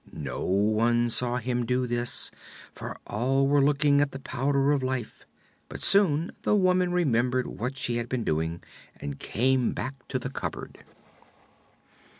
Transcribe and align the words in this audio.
No 0.11 0.43
one 0.43 1.09
saw 1.11 1.35
him 1.37 1.63
do 1.63 1.85
this, 1.85 2.31
for 2.73 2.97
all 3.05 3.45
were 3.45 3.61
looking 3.61 4.01
at 4.01 4.09
the 4.09 4.17
Powder 4.17 4.71
of 4.71 4.81
Life; 4.81 5.27
but 5.69 5.79
soon 5.79 6.31
the 6.41 6.55
woman 6.55 6.91
remembered 6.91 7.45
what 7.45 7.77
she 7.77 7.97
had 7.97 8.09
been 8.09 8.23
doing, 8.23 8.63
and 8.99 9.19
came 9.19 9.73
back 9.73 9.93
to 10.07 10.17
the 10.17 10.31
cupboard. 10.31 10.83